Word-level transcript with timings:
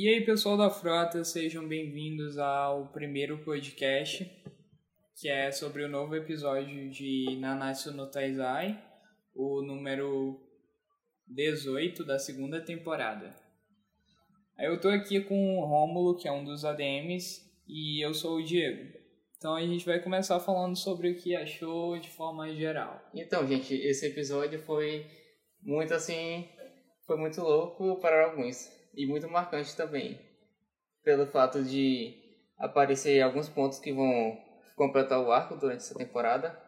E 0.00 0.08
aí, 0.08 0.20
pessoal 0.20 0.56
da 0.56 0.70
Frota, 0.70 1.24
sejam 1.24 1.66
bem-vindos 1.66 2.38
ao 2.38 2.86
primeiro 2.86 3.36
podcast, 3.38 4.30
que 5.20 5.28
é 5.28 5.50
sobre 5.50 5.82
o 5.82 5.88
novo 5.88 6.14
episódio 6.14 6.88
de 6.88 7.36
Nanatsu 7.40 7.92
no 7.92 8.08
Taizai, 8.08 8.80
o 9.34 9.60
número 9.60 10.40
18 11.26 12.04
da 12.04 12.16
segunda 12.16 12.60
temporada. 12.60 13.34
Eu 14.56 14.80
tô 14.80 14.88
aqui 14.88 15.20
com 15.20 15.58
o 15.58 15.64
Rômulo, 15.64 16.16
que 16.16 16.28
é 16.28 16.32
um 16.32 16.44
dos 16.44 16.64
ADMs, 16.64 17.42
e 17.66 18.00
eu 18.00 18.14
sou 18.14 18.36
o 18.36 18.44
Diego. 18.44 18.96
Então 19.36 19.56
a 19.56 19.62
gente 19.62 19.84
vai 19.84 19.98
começar 19.98 20.38
falando 20.38 20.76
sobre 20.76 21.10
o 21.10 21.16
que 21.16 21.34
achou 21.34 21.98
de 21.98 22.08
forma 22.08 22.54
geral. 22.54 23.02
Então, 23.12 23.44
gente, 23.48 23.74
esse 23.74 24.06
episódio 24.06 24.60
foi 24.60 25.04
muito 25.60 25.92
assim, 25.92 26.46
foi 27.04 27.16
muito 27.16 27.40
louco 27.40 27.96
para 27.96 28.26
alguns 28.26 28.77
e 28.98 29.06
muito 29.06 29.28
marcante 29.28 29.76
também, 29.76 30.18
pelo 31.04 31.24
fato 31.28 31.62
de 31.62 32.16
aparecer 32.58 33.22
alguns 33.22 33.48
pontos 33.48 33.78
que 33.78 33.92
vão 33.92 34.36
completar 34.74 35.20
o 35.20 35.30
arco 35.30 35.56
durante 35.56 35.78
essa 35.78 35.96
temporada 35.96 36.60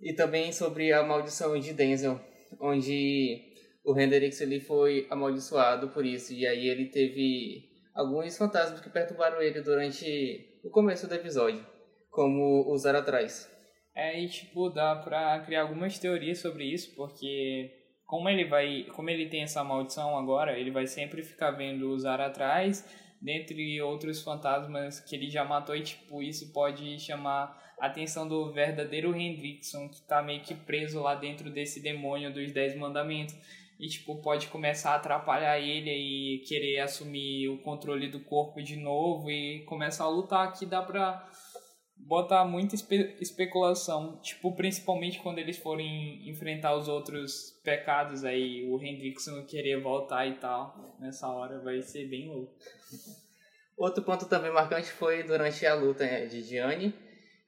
e 0.00 0.14
também 0.14 0.50
sobre 0.52 0.90
a 0.90 1.02
maldição 1.02 1.58
de 1.60 1.74
Denzel, 1.74 2.18
onde 2.58 3.44
o 3.84 3.98
Hendrix 3.98 4.40
ele 4.40 4.58
foi 4.58 5.06
amaldiçoado 5.10 5.90
por 5.90 6.06
isso 6.06 6.32
e 6.32 6.46
aí 6.46 6.66
ele 6.66 6.86
teve 6.86 7.68
alguns 7.94 8.38
fantasmas 8.38 8.80
que 8.80 8.88
perturbaram 8.88 9.42
ele 9.42 9.60
durante 9.60 10.58
o 10.64 10.70
começo 10.70 11.06
do 11.06 11.14
episódio, 11.14 11.64
como 12.10 12.72
usar 12.72 12.96
atrás. 12.96 13.50
É, 13.94 14.18
e 14.18 14.26
tipo, 14.28 14.70
dá 14.70 14.96
pra 14.96 15.40
criar 15.40 15.62
algumas 15.62 15.98
teorias 15.98 16.38
sobre 16.38 16.64
isso, 16.64 16.94
porque 16.94 17.79
como 18.10 18.28
ele 18.28 18.44
vai, 18.44 18.88
como 18.96 19.08
ele 19.08 19.26
tem 19.26 19.44
essa 19.44 19.62
maldição 19.62 20.18
agora, 20.18 20.58
ele 20.58 20.72
vai 20.72 20.84
sempre 20.84 21.22
ficar 21.22 21.52
vendo 21.52 21.92
usar 21.92 22.20
atrás, 22.20 22.84
dentre 23.22 23.80
outros 23.80 24.20
fantasmas 24.20 24.98
que 24.98 25.14
ele 25.14 25.30
já 25.30 25.44
matou 25.44 25.76
e 25.76 25.82
tipo, 25.84 26.20
isso 26.20 26.52
pode 26.52 26.98
chamar 26.98 27.56
a 27.78 27.86
atenção 27.86 28.26
do 28.26 28.50
verdadeiro 28.50 29.14
Hendrickson, 29.14 29.88
que 29.88 30.02
tá 30.02 30.20
meio 30.24 30.40
que 30.40 30.56
preso 30.56 31.00
lá 31.00 31.14
dentro 31.14 31.50
desse 31.50 31.80
demônio 31.80 32.32
dos 32.32 32.50
Dez 32.50 32.76
Mandamentos. 32.76 33.36
E, 33.78 33.88
tipo, 33.88 34.16
pode 34.16 34.48
começar 34.48 34.90
a 34.90 34.96
atrapalhar 34.96 35.58
ele 35.58 35.90
e 35.90 36.38
querer 36.40 36.80
assumir 36.80 37.48
o 37.48 37.58
controle 37.58 38.08
do 38.08 38.20
corpo 38.20 38.60
de 38.60 38.76
novo 38.76 39.30
e 39.30 39.60
começar 39.60 40.04
a 40.04 40.08
lutar, 40.08 40.52
que 40.52 40.66
dá 40.66 40.82
pra 40.82 41.26
botar 42.10 42.44
muita 42.44 42.74
espe 42.74 43.16
especulação, 43.20 44.18
tipo, 44.20 44.52
principalmente 44.56 45.20
quando 45.20 45.38
eles 45.38 45.56
forem 45.58 46.28
enfrentar 46.28 46.74
os 46.74 46.88
outros 46.88 47.52
pecados 47.62 48.24
aí, 48.24 48.68
o 48.68 48.82
Hendrickson 48.82 49.46
querer 49.46 49.80
voltar 49.80 50.26
e 50.26 50.34
tal, 50.34 50.96
nessa 50.98 51.28
hora 51.28 51.60
vai 51.60 51.80
ser 51.82 52.08
bem 52.08 52.28
louco. 52.28 52.52
Outro 53.78 54.02
ponto 54.02 54.26
também 54.26 54.52
marcante 54.52 54.90
foi 54.90 55.22
durante 55.22 55.64
a 55.64 55.72
luta 55.72 56.04
de 56.26 56.42
Diane 56.42 56.92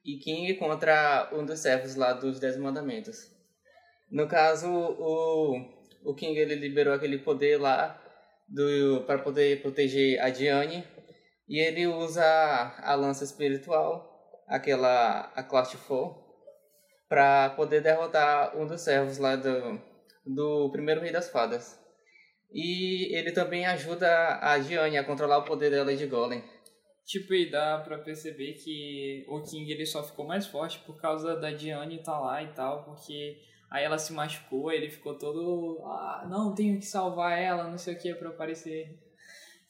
e 0.05 0.17
King 0.19 0.53
contra 0.53 1.29
um 1.33 1.45
dos 1.45 1.59
servos 1.59 1.95
lá 1.95 2.13
dos 2.13 2.39
Dez 2.39 2.55
Mandamentos. 2.55 3.17
No 4.09 4.29
caso, 4.29 4.69
o, 4.69 5.59
o 6.05 6.15
King 6.15 6.39
ele 6.39 6.55
liberou 6.55 6.93
aquele 6.93 7.17
poder 7.17 7.57
lá 7.57 8.01
para 9.05 9.19
poder 9.19 9.61
proteger 9.61 10.21
a 10.21 10.29
Diane 10.29 10.85
e 11.49 11.59
ele 11.59 11.85
usa 11.85 12.23
a 12.77 12.95
lança 12.95 13.25
espiritual 13.25 14.12
aquela 14.47 15.31
a 15.35 15.43
Clash 15.43 15.75
4 15.75 16.23
para 17.07 17.51
poder 17.51 17.81
derrotar 17.81 18.57
um 18.57 18.65
dos 18.65 18.81
servos 18.81 19.17
lá 19.17 19.35
do, 19.35 19.79
do 20.25 20.69
primeiro 20.71 21.01
Rei 21.01 21.11
das 21.11 21.29
Fadas. 21.29 21.79
E 22.51 23.15
ele 23.15 23.31
também 23.31 23.65
ajuda 23.65 24.39
a 24.41 24.59
Gianni 24.59 24.97
a 24.97 25.03
controlar 25.03 25.39
o 25.39 25.45
poder 25.45 25.71
dela 25.71 25.95
de 25.95 26.05
Golem. 26.05 26.43
Tipo, 27.05 27.33
e 27.33 27.49
dá 27.49 27.79
pra 27.79 27.97
perceber 27.97 28.53
que 28.53 29.25
o 29.27 29.41
King 29.41 29.69
ele 29.71 29.85
só 29.85 30.03
ficou 30.03 30.25
mais 30.25 30.47
forte 30.47 30.79
por 30.79 31.01
causa 31.01 31.35
da 31.35 31.51
Diane 31.51 32.01
tá 32.01 32.17
lá 32.17 32.41
e 32.41 32.53
tal, 32.53 32.85
porque 32.85 33.37
aí 33.69 33.83
ela 33.83 33.97
se 33.97 34.13
machucou, 34.13 34.71
ele 34.71 34.89
ficou 34.89 35.17
todo. 35.17 35.83
Ah, 35.83 36.25
não, 36.29 36.55
tenho 36.55 36.79
que 36.79 36.85
salvar 36.85 37.37
ela, 37.37 37.67
não 37.67 37.77
sei 37.77 37.95
o 37.95 37.99
que, 37.99 38.13
pra 38.15 38.29
aparecer. 38.29 38.97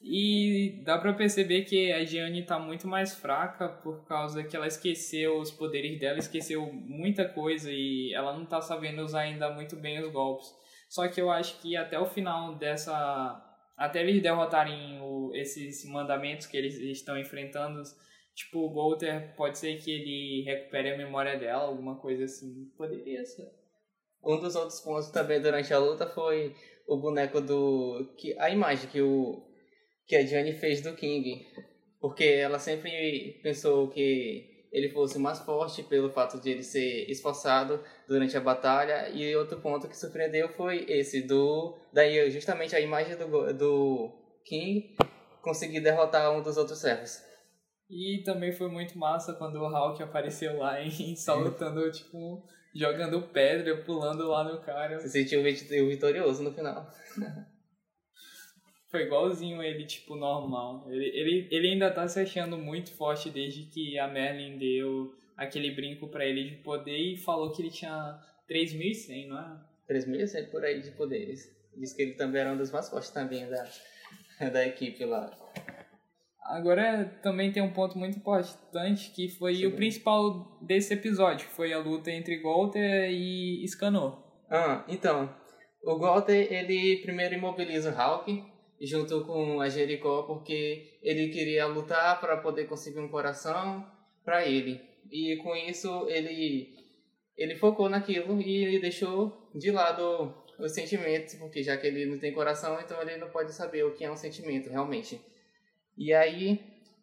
E 0.06 0.82
dá 0.84 0.98
pra 0.98 1.14
perceber 1.14 1.64
que 1.64 1.90
a 1.94 2.04
Gianni 2.04 2.46
tá 2.46 2.60
muito 2.60 2.86
mais 2.86 3.16
fraca 3.16 3.70
por 3.70 4.06
causa 4.06 4.44
que 4.44 4.54
ela 4.54 4.68
esqueceu 4.68 5.40
os 5.40 5.50
poderes 5.50 5.98
dela, 5.98 6.20
esqueceu 6.20 6.66
muita 6.74 7.28
coisa 7.28 7.72
e 7.72 8.14
ela 8.14 8.38
não 8.38 8.46
tá 8.46 8.60
sabendo 8.60 9.02
usar 9.02 9.22
ainda 9.22 9.50
muito 9.50 9.78
bem 9.78 10.02
os 10.02 10.12
golpes. 10.12 10.54
Só 10.90 11.08
que 11.08 11.22
eu 11.22 11.32
acho 11.32 11.58
que 11.62 11.78
até 11.78 11.98
o 11.98 12.06
final 12.06 12.56
dessa. 12.56 13.42
Até 13.78 14.02
eles 14.02 14.22
derrotarem 14.22 15.00
o, 15.02 15.32
esses 15.34 15.86
mandamentos 15.86 16.48
que 16.48 16.58
eles 16.58 16.76
estão 16.76 17.18
enfrentando, 17.18 17.82
tipo, 18.36 18.60
o 18.60 18.70
Golter 18.70 19.34
pode 19.36 19.58
ser 19.58 19.78
que 19.78 19.90
ele 19.90 20.44
recupere 20.44 20.92
a 20.92 20.98
memória 20.98 21.40
dela, 21.40 21.64
alguma 21.64 21.96
coisa 21.96 22.26
assim. 22.26 22.70
Poderia 22.78 23.24
ser. 23.26 23.50
Um 24.22 24.38
dos 24.40 24.56
outros 24.56 24.82
pontos 24.82 25.10
também 25.12 25.42
durante 25.42 25.74
a 25.74 25.80
luta 25.80 26.06
foi 26.08 26.54
o 26.86 26.98
boneco 26.98 27.40
do. 27.40 28.14
que 28.18 28.38
A 28.38 28.50
imagem 28.50 28.90
que 28.90 29.02
o 29.02 29.53
que 30.08 30.16
a 30.16 30.26
Jane 30.26 30.54
fez 30.54 30.82
do 30.82 30.94
King, 30.94 31.46
porque 32.00 32.24
ela 32.24 32.60
sempre 32.60 33.40
pensou 33.42 33.90
que 33.90 34.54
ele 34.72 34.90
fosse 34.90 35.20
mais 35.20 35.40
forte 35.40 35.84
pelo 35.84 36.12
fato 36.12 36.42
de 36.42 36.50
ele 36.50 36.64
ser 36.64 37.10
esforçado 37.10 37.80
durante 38.08 38.36
a 38.36 38.42
batalha 38.42 39.08
e 39.10 39.36
outro 39.36 39.62
ponto 39.62 39.88
que 39.88 39.98
surpreendeu 39.98 40.50
foi 40.50 40.84
esse 40.90 41.22
do 41.22 41.78
daí 41.94 42.30
justamente 42.32 42.76
a 42.76 42.80
imagem 42.80 43.16
do, 43.16 43.54
do 43.54 44.12
King 44.44 44.96
conseguir 45.44 45.82
derrotar 45.82 46.32
um 46.36 46.42
dos 46.42 46.58
outros 46.58 46.80
servos. 46.80 47.22
E 47.90 48.24
também 48.26 48.52
foi 48.52 48.70
muito 48.70 48.98
massa 48.98 49.34
quando 49.34 49.58
o 49.58 49.70
Hulk 49.70 50.02
apareceu 50.02 50.58
lá 50.58 50.82
em 50.82 50.90
só 51.16 51.36
lutando, 51.36 51.92
tipo, 51.92 52.44
jogando 52.76 53.22
pedra, 53.28 53.84
pulando 53.84 54.28
lá 54.28 54.44
no 54.44 54.60
cara. 54.62 55.00
Se 55.00 55.10
sentiu 55.10 55.44
vitorioso 55.44 56.42
no 56.42 56.52
final. 56.52 56.90
Foi 58.94 59.08
igualzinho 59.08 59.64
ele, 59.64 59.88
tipo, 59.88 60.16
normal. 60.16 60.86
Ele, 60.88 61.06
ele, 61.06 61.48
ele 61.50 61.68
ainda 61.70 61.90
tá 61.90 62.08
se 62.08 62.20
achando 62.20 62.60
muito 62.60 62.94
forte 62.94 63.28
desde 63.28 63.64
que 63.64 63.98
a 63.98 64.08
Merlin 64.08 64.56
deu 64.60 65.12
aquele 65.36 65.72
brinco 65.72 66.08
para 66.08 66.24
ele 66.24 66.52
de 66.52 66.56
poder 66.58 66.96
e 66.96 67.18
falou 67.18 67.52
que 67.52 67.64
ele 67.64 67.72
tinha 67.72 68.20
3.100, 68.48 69.30
não 69.30 69.40
é? 69.40 69.60
3.100 69.92 70.52
por 70.52 70.64
aí 70.64 70.80
de 70.80 70.92
poderes. 70.92 71.52
Diz 71.76 71.92
que 71.92 72.04
ele 72.04 72.14
também 72.14 72.42
era 72.42 72.54
um 72.54 72.58
dos 72.58 72.70
mais 72.70 72.88
fortes 72.88 73.10
também 73.10 73.50
da, 73.50 73.68
da 74.52 74.64
equipe 74.64 75.04
lá. 75.06 75.32
Agora 76.44 77.06
também 77.24 77.52
tem 77.52 77.64
um 77.64 77.74
ponto 77.74 77.98
muito 77.98 78.20
importante 78.20 79.10
que 79.10 79.28
foi 79.28 79.56
Sim. 79.56 79.66
o 79.66 79.76
principal 79.76 80.60
desse 80.62 80.94
episódio, 80.94 81.48
foi 81.48 81.74
a 81.74 81.80
luta 81.80 82.12
entre 82.12 82.38
Golter 82.38 83.10
e 83.10 83.68
Scanor. 83.68 84.22
Ah, 84.52 84.86
então, 84.88 85.36
o 85.84 85.98
Golter 85.98 86.54
ele 86.54 86.98
primeiro 86.98 87.34
imobiliza 87.34 87.90
o 87.90 87.96
Hulk, 87.96 88.53
junto 88.84 89.24
com 89.26 89.62
a 89.62 89.70
Jericó 89.70 90.24
porque 90.24 90.98
ele 91.02 91.30
queria 91.30 91.66
lutar 91.66 92.20
para 92.20 92.38
poder 92.38 92.66
conseguir 92.66 93.00
um 93.00 93.08
coração 93.08 93.90
para 94.24 94.46
ele. 94.46 94.82
E 95.10 95.38
com 95.38 95.56
isso 95.56 96.06
ele 96.10 96.74
ele 97.38 97.56
focou 97.56 97.90
naquilo 97.90 98.40
e 98.42 98.64
ele 98.64 98.80
deixou 98.80 99.50
de 99.56 99.72
lado 99.72 100.34
os 100.60 100.74
sentimentos, 100.74 101.34
porque 101.36 101.64
já 101.64 101.76
que 101.78 101.88
ele 101.88 102.06
não 102.06 102.20
tem 102.20 102.32
coração, 102.32 102.80
então 102.80 103.02
ele 103.02 103.18
não 103.18 103.30
pode 103.30 103.52
saber 103.54 103.84
o 103.84 103.94
que 103.94 104.06
é 104.06 104.12
um 104.12 104.16
sentimento 104.16 104.70
realmente. 104.70 105.20
E 105.98 106.14
aí 106.14 106.60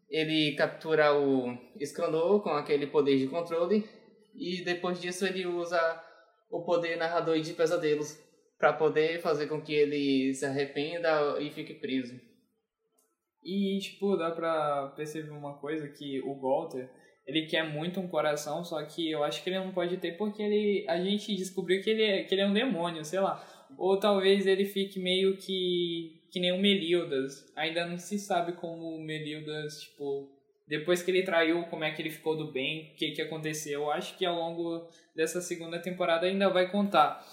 ele 0.08 0.54
captura 0.54 1.14
o 1.16 1.56
Escandor 1.78 2.42
com 2.42 2.50
aquele 2.50 2.86
poder 2.86 3.18
de 3.18 3.26
controle 3.26 3.88
e 4.34 4.62
depois 4.62 5.00
disso 5.00 5.26
ele 5.26 5.46
usa 5.46 5.80
o 6.50 6.62
poder 6.62 6.96
narrador 6.96 7.40
de 7.40 7.52
pesadelos 7.52 8.18
para 8.60 8.74
poder 8.74 9.22
fazer 9.22 9.46
com 9.46 9.58
que 9.58 9.72
ele 9.72 10.34
se 10.34 10.44
arrependa 10.44 11.40
e 11.40 11.50
fique 11.50 11.72
preso. 11.72 12.20
E, 13.42 13.78
tipo, 13.80 14.18
dá 14.18 14.30
pra 14.30 14.92
perceber 14.94 15.30
uma 15.30 15.56
coisa 15.58 15.88
que 15.88 16.20
o 16.20 16.38
Walter, 16.38 16.90
ele 17.26 17.46
quer 17.46 17.62
muito 17.62 17.98
um 17.98 18.06
coração, 18.06 18.62
só 18.62 18.84
que 18.84 19.10
eu 19.10 19.24
acho 19.24 19.42
que 19.42 19.48
ele 19.48 19.58
não 19.58 19.72
pode 19.72 19.96
ter 19.96 20.12
porque 20.18 20.42
ele, 20.42 20.84
a 20.86 21.02
gente 21.02 21.34
descobriu 21.34 21.82
que 21.82 21.88
ele, 21.88 22.02
é, 22.02 22.24
que 22.24 22.34
ele 22.34 22.42
é 22.42 22.46
um 22.46 22.52
demônio, 22.52 23.02
sei 23.02 23.20
lá. 23.20 23.42
Ou 23.78 23.98
talvez 23.98 24.46
ele 24.46 24.66
fique 24.66 25.00
meio 25.00 25.38
que, 25.38 26.20
que 26.30 26.38
nem 26.38 26.52
o 26.52 26.60
Melildas. 26.60 27.50
Ainda 27.56 27.86
não 27.86 27.96
se 27.96 28.18
sabe 28.18 28.52
como 28.52 28.94
o 28.94 29.02
Melildas, 29.02 29.80
tipo, 29.80 30.28
depois 30.68 31.02
que 31.02 31.10
ele 31.10 31.22
traiu, 31.22 31.64
como 31.64 31.84
é 31.84 31.92
que 31.92 32.02
ele 32.02 32.10
ficou 32.10 32.36
do 32.36 32.52
bem, 32.52 32.92
o 32.92 32.96
que, 32.96 33.12
que 33.12 33.22
aconteceu. 33.22 33.84
Eu 33.84 33.90
acho 33.90 34.18
que 34.18 34.26
ao 34.26 34.36
longo 34.36 34.86
dessa 35.16 35.40
segunda 35.40 35.78
temporada 35.78 36.26
ainda 36.26 36.50
vai 36.50 36.70
contar. 36.70 37.24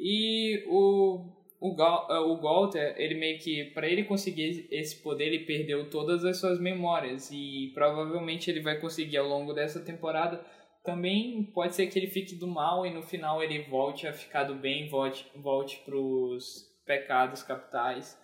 E 0.00 0.64
o, 0.68 1.24
o, 1.60 1.76
eh, 1.76 2.18
o 2.20 2.40
Walter, 2.40 2.94
ele 2.96 3.16
meio 3.16 3.38
que, 3.38 3.64
para 3.72 3.88
ele 3.88 4.04
conseguir 4.04 4.68
esse 4.70 5.02
poder, 5.02 5.26
ele 5.26 5.44
perdeu 5.44 5.90
todas 5.90 6.24
as 6.24 6.38
suas 6.38 6.60
memórias. 6.60 7.30
E 7.32 7.72
provavelmente 7.74 8.50
ele 8.50 8.60
vai 8.60 8.80
conseguir 8.80 9.16
ao 9.16 9.28
longo 9.28 9.52
dessa 9.52 9.84
temporada. 9.84 10.44
Também 10.84 11.50
pode 11.52 11.74
ser 11.74 11.88
que 11.88 11.98
ele 11.98 12.06
fique 12.06 12.36
do 12.36 12.46
mal 12.46 12.86
e 12.86 12.94
no 12.94 13.02
final 13.02 13.42
ele 13.42 13.64
volte 13.64 14.06
a 14.06 14.12
ficar 14.12 14.44
do 14.44 14.54
bem, 14.54 14.88
volte, 14.88 15.26
volte 15.36 15.78
pros 15.84 16.64
pecados 16.86 17.42
capitais. 17.42 18.16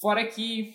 Fora 0.00 0.26
que 0.26 0.74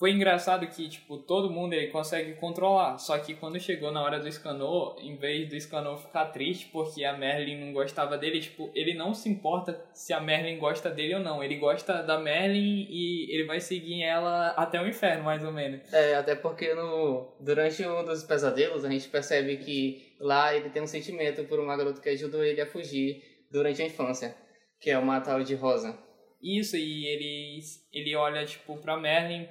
foi 0.00 0.12
engraçado 0.12 0.66
que, 0.66 0.88
tipo, 0.88 1.18
todo 1.18 1.50
mundo 1.50 1.74
ele 1.74 1.88
consegue 1.88 2.32
controlar. 2.32 2.96
Só 2.96 3.18
que 3.18 3.34
quando 3.34 3.60
chegou 3.60 3.92
na 3.92 4.02
hora 4.02 4.18
do 4.18 4.32
Scanor, 4.32 4.96
em 4.98 5.14
vez 5.14 5.46
do 5.46 5.60
Scanor 5.60 5.98
ficar 5.98 6.24
triste 6.32 6.70
porque 6.72 7.04
a 7.04 7.18
Merlin 7.18 7.66
não 7.66 7.74
gostava 7.74 8.16
dele, 8.16 8.40
tipo, 8.40 8.70
ele 8.74 8.94
não 8.94 9.12
se 9.12 9.28
importa 9.28 9.78
se 9.92 10.14
a 10.14 10.18
Merlin 10.18 10.58
gosta 10.58 10.88
dele 10.88 11.16
ou 11.16 11.20
não. 11.20 11.44
Ele 11.44 11.56
gosta 11.56 12.02
da 12.02 12.18
Merlin 12.18 12.86
e 12.88 13.30
ele 13.30 13.44
vai 13.44 13.60
seguir 13.60 14.02
ela 14.02 14.52
até 14.56 14.80
o 14.80 14.88
inferno, 14.88 15.24
mais 15.24 15.44
ou 15.44 15.52
menos. 15.52 15.92
É, 15.92 16.14
até 16.14 16.34
porque 16.34 16.72
no, 16.72 17.36
durante 17.38 17.86
um 17.86 18.02
dos 18.02 18.24
pesadelos 18.24 18.86
a 18.86 18.88
gente 18.88 19.06
percebe 19.06 19.58
que 19.58 20.14
lá 20.18 20.56
ele 20.56 20.70
tem 20.70 20.80
um 20.80 20.86
sentimento 20.86 21.44
por 21.44 21.60
uma 21.60 21.76
garota 21.76 22.00
que 22.00 22.08
ajudou 22.08 22.42
ele 22.42 22.62
a 22.62 22.66
fugir 22.66 23.22
durante 23.52 23.82
a 23.82 23.84
infância, 23.84 24.34
que 24.80 24.90
é 24.90 24.96
uma 24.96 25.20
tal 25.20 25.44
de 25.44 25.54
Rosa. 25.54 25.94
Isso, 26.42 26.76
e 26.76 27.06
ele, 27.06 27.60
ele 27.92 28.16
olha, 28.16 28.44
tipo, 28.46 28.76
pra 28.78 28.96
Merlin 28.96 29.46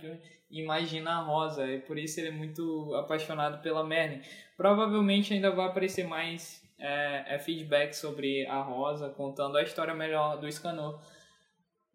imagina 0.50 1.12
a 1.12 1.24
Rosa, 1.24 1.68
e 1.68 1.80
por 1.80 1.97
isso 1.97 2.19
ele 2.19 2.30
é 2.30 2.31
muito 2.31 2.94
apaixonado 2.95 3.62
pela 3.62 3.83
Merlin. 3.83 4.21
Provavelmente 4.57 5.33
ainda 5.33 5.51
vai 5.51 5.68
aparecer 5.68 6.07
mais 6.07 6.63
é, 6.80 7.36
é 7.36 7.39
feedback 7.39 7.94
sobre 7.94 8.45
a 8.47 8.62
Rosa, 8.62 9.09
contando 9.09 9.57
a 9.57 9.63
história 9.63 9.94
melhor 9.94 10.39
do 10.39 10.51
Scanor. 10.51 11.00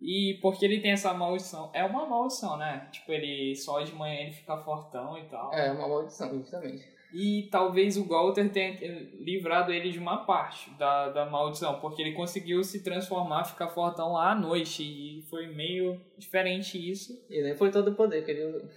E 0.00 0.38
porque 0.43 0.64
ele 0.64 0.81
tem 0.81 0.93
essa 0.93 1.14
maldição. 1.14 1.70
É 1.73 1.85
uma 1.85 2.06
maldição, 2.06 2.56
né? 2.56 2.88
Tipo, 2.93 3.12
ele 3.12 3.56
só 3.56 3.81
de 3.81 3.93
manhã 3.93 4.20
ele 4.20 4.32
fica 4.32 4.56
fortão 4.58 5.17
e 5.19 5.25
tal. 5.29 5.52
É, 5.52 5.73
uma 5.73 5.88
maldição, 5.88 6.38
justamente. 6.38 6.94
E 7.14 7.49
talvez 7.49 7.96
o 7.96 8.08
Galter 8.08 8.50
tenha 8.50 8.76
livrado 9.20 9.72
ele 9.72 9.93
de 9.93 10.00
uma 10.00 10.25
parte 10.25 10.69
da, 10.70 11.11
da 11.11 11.25
maldição, 11.25 11.78
porque 11.78 12.02
ele 12.02 12.12
conseguiu 12.12 12.64
se 12.64 12.82
transformar, 12.82 13.44
ficar 13.44 13.69
fortão 13.69 14.14
lá 14.14 14.32
à 14.32 14.34
noite. 14.34 14.82
E 14.82 15.22
foi 15.31 15.46
meio 15.46 16.00
diferente 16.19 16.76
isso. 16.76 17.12
E 17.31 17.40
nem 17.40 17.55
foi 17.55 17.70
todo 17.70 17.93
o 17.93 17.94
poder 17.94 18.25
que 18.25 18.32
ele 18.32 18.44
usou. 18.46 18.69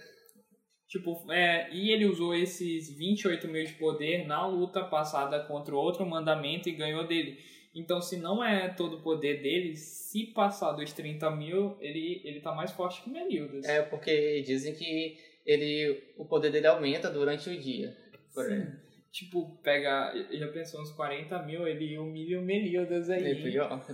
Tipo, 0.86 1.32
é, 1.32 1.68
e 1.72 1.90
ele 1.90 2.06
usou 2.06 2.32
esses 2.32 2.96
28 2.96 3.48
mil 3.48 3.64
de 3.64 3.72
poder 3.72 4.24
na 4.24 4.46
luta 4.46 4.84
passada 4.84 5.40
contra 5.40 5.74
o 5.74 5.78
outro 5.78 6.06
mandamento 6.06 6.68
e 6.68 6.76
ganhou 6.76 7.08
dele. 7.08 7.36
Então, 7.74 8.00
se 8.00 8.16
não 8.16 8.42
é 8.42 8.68
todo 8.68 8.98
o 8.98 9.02
poder 9.02 9.42
dele, 9.42 9.76
se 9.76 10.32
passar 10.32 10.72
dos 10.72 10.92
30 10.92 11.28
mil, 11.32 11.76
ele, 11.80 12.22
ele 12.24 12.40
tá 12.40 12.54
mais 12.54 12.70
forte 12.70 13.02
que 13.02 13.10
Melildas. 13.10 13.66
É, 13.66 13.82
porque 13.82 14.42
dizem 14.42 14.74
que 14.74 15.18
ele, 15.44 16.14
o 16.16 16.24
poder 16.24 16.52
dele 16.52 16.68
aumenta 16.68 17.10
durante 17.10 17.50
o 17.50 17.60
dia. 17.60 17.96
Sim. 18.30 18.88
Tipo, 19.10 19.58
pega. 19.62 20.12
Já 20.30 20.48
pensou 20.48 20.80
uns 20.80 20.92
40 20.92 21.42
mil, 21.42 21.66
ele 21.66 21.98
humilha 21.98 22.38
o 22.38 22.42
Meliodas 22.42 23.08
aí. 23.08 23.24
Ele 23.24 23.42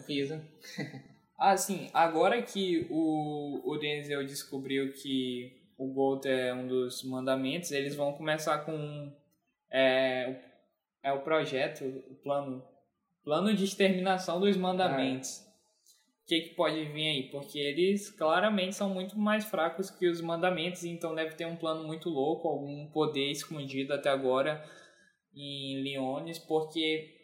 pisa. 0.01 0.45
ah, 1.39 1.57
sim. 1.57 1.89
Agora 1.95 2.43
que 2.43 2.87
o, 2.91 3.63
o 3.65 3.79
Denzel 3.79 4.25
descobriu 4.27 4.93
que 4.93 5.65
o 5.79 5.87
Gold 5.93 6.29
é 6.29 6.53
um 6.53 6.67
dos 6.67 7.03
mandamentos, 7.05 7.71
eles 7.71 7.95
vão 7.95 8.13
começar 8.13 8.59
com. 8.59 9.13
É, 9.71 10.37
é 11.03 11.13
o 11.13 11.21
projeto, 11.21 11.85
o 11.85 12.15
plano. 12.17 12.65
Plano 13.23 13.55
de 13.55 13.65
exterminação 13.65 14.39
dos 14.39 14.55
mandamentos. 14.57 15.43
Ah, 15.47 15.54
o 16.25 16.27
que, 16.27 16.41
que 16.41 16.55
pode 16.55 16.83
vir 16.87 17.07
aí? 17.07 17.23
Porque 17.31 17.59
eles 17.59 18.11
claramente 18.11 18.75
são 18.75 18.89
muito 18.89 19.19
mais 19.19 19.45
fracos 19.45 19.91
que 19.91 20.09
os 20.09 20.23
mandamentos, 20.23 20.83
então 20.83 21.15
deve 21.15 21.35
ter 21.35 21.45
um 21.45 21.57
plano 21.57 21.87
muito 21.87 22.09
louco, 22.09 22.49
algum 22.49 22.91
poder 22.91 23.31
escondido 23.31 23.93
até 23.93 24.09
agora 24.09 24.65
em 25.35 25.83
Leones, 25.83 26.39
porque 26.39 27.15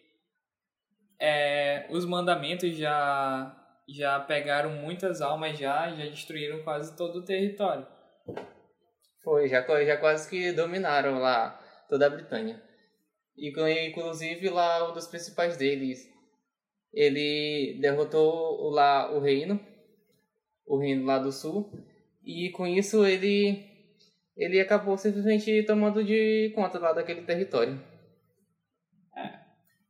é, 1.19 1.87
os 1.89 2.05
mandamentos 2.05 2.77
já, 2.77 3.57
já 3.89 4.21
pegaram 4.21 4.71
muitas 4.71 5.23
almas 5.23 5.59
já, 5.59 5.91
já 5.93 6.05
destruíram 6.05 6.63
quase 6.63 6.95
todo 6.95 7.21
o 7.21 7.25
território. 7.25 7.87
Foi, 9.25 9.49
já, 9.49 9.63
já 9.83 9.97
quase 9.97 10.29
que 10.29 10.53
dominaram 10.53 11.19
lá 11.19 11.59
toda 11.89 12.07
a 12.07 12.11
Britânia. 12.11 12.63
E 13.35 13.49
inclusive 13.89 14.51
lá 14.51 14.91
um 14.91 14.93
dos 14.93 15.07
principais 15.07 15.57
deles, 15.57 16.07
ele 16.93 17.79
derrotou 17.81 18.71
lá 18.71 19.13
o 19.13 19.21
reino, 19.21 19.61
o 20.67 20.79
reino 20.79 21.05
lá 21.05 21.19
do 21.19 21.33
sul, 21.33 21.71
e 22.25 22.51
com 22.51 22.67
isso 22.67 23.05
ele 23.07 23.69
ele 24.37 24.59
acabou 24.59 24.97
simplesmente 24.97 25.63
tomando 25.65 26.03
de 26.03 26.51
conta 26.55 26.79
lá 26.79 26.93
daquele 26.93 27.23
território. 27.23 27.81
É. 29.17 29.39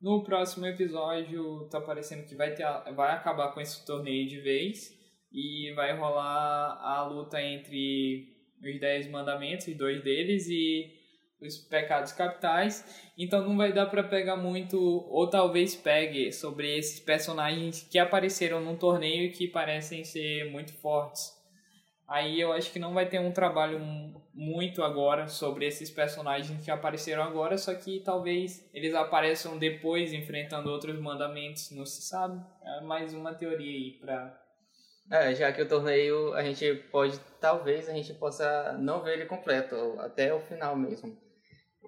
No 0.01 0.25
próximo 0.25 0.67
episódio 0.67 1.69
tá 1.71 1.81
parecendo 1.81 2.27
que 2.27 2.35
vai 2.35 2.55
ter 2.55 2.65
vai 2.95 3.13
acabar 3.13 3.53
com 3.53 3.61
esse 3.61 3.85
torneio 3.87 4.29
de 4.29 4.41
vez 4.41 4.99
e 5.33 5.73
vai 5.75 5.97
rolar 5.97 6.79
a 6.83 7.07
luta 7.07 7.41
entre 7.41 8.29
os 8.63 8.81
dez 8.81 9.09
mandamentos, 9.09 9.73
dois 9.77 10.03
deles 10.03 10.49
e 10.49 11.00
os 11.43 11.57
pecados 11.57 12.13
capitais, 12.13 12.85
então 13.17 13.47
não 13.47 13.57
vai 13.57 13.73
dar 13.73 13.87
para 13.87 14.03
pegar 14.03 14.37
muito, 14.37 14.79
ou 14.79 15.29
talvez 15.29 15.75
pegue 15.75 16.31
sobre 16.33 16.77
esses 16.79 17.01
personagens 17.01 17.87
que 17.91 17.99
apareceram 17.99 18.61
num 18.61 18.77
torneio 18.77 19.25
e 19.25 19.31
que 19.31 19.49
parecem 19.49 20.05
ser 20.05 20.51
muito 20.51 20.73
fortes. 20.75 21.39
Aí 22.07 22.41
eu 22.41 22.53
acho 22.53 22.73
que 22.73 22.79
não 22.79 22.93
vai 22.93 23.09
ter 23.09 23.21
um 23.21 23.31
trabalho 23.31 23.79
muito 24.35 24.83
agora 24.83 25.29
sobre 25.29 25.65
esses 25.65 25.91
personagens 25.91 26.65
que 26.65 26.71
apareceram 26.71 27.23
agora, 27.23 27.57
só 27.57 27.73
que 27.73 28.01
talvez 28.01 28.69
eles 28.75 28.95
apareçam 28.95 29.57
depois 29.57 30.13
enfrentando 30.13 30.71
outros 30.71 30.99
mandamentos, 30.99 31.71
não 31.71 31.87
se 31.87 32.03
sabe. 32.03 32.45
É 32.65 32.81
mais 32.81 33.15
uma 33.15 33.33
teoria 33.33 33.71
aí 33.71 33.93
pra. 34.01 34.37
É, 35.09 35.35
já 35.37 35.53
que 35.53 35.63
o 35.63 35.69
torneio 35.69 36.35
a 36.35 36.43
gente 36.43 36.75
pode, 36.91 37.17
talvez 37.41 37.89
a 37.89 37.93
gente 37.93 38.13
possa 38.15 38.77
não 38.79 39.03
ver 39.03 39.15
ele 39.15 39.27
completo, 39.27 39.77
até 40.01 40.35
o 40.35 40.41
final 40.41 40.77
mesmo 40.77 41.30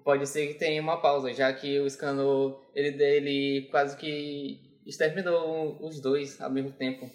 pode 0.03 0.27
ser 0.27 0.47
que 0.47 0.53
tenha 0.55 0.81
uma 0.81 1.01
pausa, 1.01 1.33
já 1.33 1.51
que 1.53 1.79
o 1.79 1.89
Scano, 1.89 2.59
ele, 2.75 3.01
ele 3.01 3.67
quase 3.71 3.97
que 3.97 4.59
exterminou 4.85 5.77
os 5.81 5.99
dois 6.01 6.39
ao 6.41 6.51
mesmo 6.51 6.71
tempo. 6.71 7.09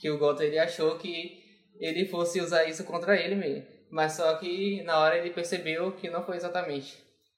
Que 0.00 0.10
o 0.10 0.18
Goto, 0.18 0.42
ele 0.42 0.58
achou 0.58 0.96
que 0.98 1.42
ele 1.80 2.06
fosse 2.06 2.40
usar 2.40 2.64
isso 2.66 2.84
contra 2.84 3.16
ele 3.16 3.34
mesmo. 3.34 3.66
Mas 3.90 4.12
só 4.12 4.36
que 4.36 4.82
na 4.82 4.98
hora 4.98 5.16
ele 5.16 5.30
percebeu 5.30 5.92
que 5.92 6.10
não 6.10 6.22
foi 6.22 6.36
exatamente 6.36 6.96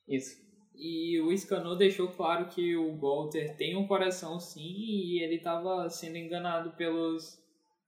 isso. 0.08 0.36
E 0.74 1.20
o 1.20 1.36
Scanor 1.36 1.76
deixou 1.76 2.08
claro 2.08 2.46
que 2.46 2.76
o 2.76 2.92
Golter 2.96 3.54
tem 3.56 3.76
um 3.76 3.86
coração 3.86 4.40
sim 4.40 4.60
e 4.60 5.22
ele 5.22 5.36
estava 5.36 5.88
sendo 5.88 6.16
enganado 6.16 6.72
pelos 6.72 7.38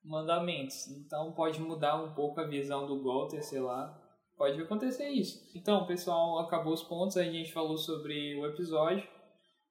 mandamentos. 0.04 0.86
Então 0.88 1.32
pode 1.32 1.60
mudar 1.60 2.02
um 2.02 2.14
pouco 2.14 2.40
a 2.40 2.46
visão 2.46 2.86
do 2.86 3.02
Golter, 3.02 3.42
sei 3.42 3.60
lá 3.60 4.01
pode 4.42 4.60
acontecer 4.60 5.08
isso. 5.08 5.40
Então, 5.54 5.86
pessoal, 5.86 6.40
acabou 6.40 6.72
os 6.72 6.82
pontos. 6.82 7.16
A 7.16 7.22
gente 7.22 7.52
falou 7.52 7.78
sobre 7.78 8.34
o 8.34 8.44
episódio 8.44 9.06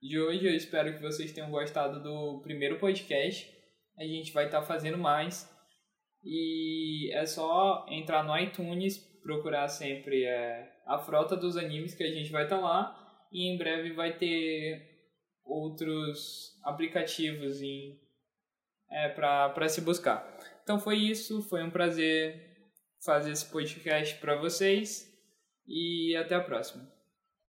de 0.02 0.18
hoje. 0.18 0.46
Eu 0.46 0.56
espero 0.56 0.94
que 0.96 1.02
vocês 1.02 1.34
tenham 1.34 1.52
gostado 1.52 2.02
do 2.02 2.40
primeiro 2.42 2.80
podcast. 2.80 3.54
A 4.00 4.06
gente 4.06 4.32
vai 4.32 4.46
estar 4.46 4.62
tá 4.62 4.66
fazendo 4.66 4.98
mais. 4.98 5.54
E 6.24 7.14
é 7.14 7.26
só 7.26 7.86
entrar 7.90 8.24
no 8.24 8.38
iTunes, 8.40 8.98
procurar 9.22 9.68
sempre 9.68 10.24
é, 10.24 10.72
a 10.88 10.98
frota 11.00 11.36
dos 11.36 11.58
animes 11.58 11.94
que 11.94 12.04
a 12.06 12.14
gente 12.14 12.32
vai 12.32 12.46
estar 12.46 12.56
tá 12.56 12.62
lá. 12.62 13.28
E 13.30 13.54
em 13.54 13.58
breve 13.58 13.92
vai 13.92 14.18
ter 14.18 14.88
outros 15.44 16.58
aplicativos 16.64 17.62
em, 17.62 18.00
é, 18.90 19.10
para 19.10 19.68
se 19.68 19.82
buscar. 19.82 20.34
Então 20.64 20.80
foi 20.80 20.96
isso, 20.96 21.42
foi 21.50 21.62
um 21.62 21.70
prazer 21.70 22.51
fazer 23.04 23.32
esse 23.32 23.46
podcast 23.46 24.16
para 24.20 24.36
vocês 24.36 25.12
e 25.68 26.16
até 26.16 26.36
a 26.36 26.42
próxima. 26.42 27.01